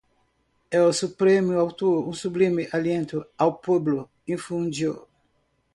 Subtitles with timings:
[0.71, 5.07] el supremo Autor, un sublime aliento al pueblo infundió.